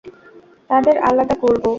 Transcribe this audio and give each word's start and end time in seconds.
তাদের 0.69 0.95
আলাদা 0.99 1.35
করব। 1.35 1.65